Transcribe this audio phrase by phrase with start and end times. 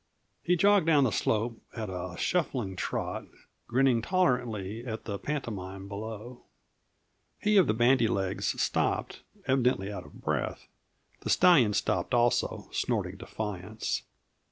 [0.41, 3.25] He jogged down the slope at a shuffling trot,
[3.67, 6.41] grinning tolerantly at the pantomime below.
[7.39, 10.65] He of the bandy legs stopped, evidently out of breath;
[11.19, 14.01] the stallion stopped also, snorting defiance.